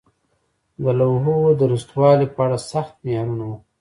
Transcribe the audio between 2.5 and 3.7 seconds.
سخت معیارونه وو.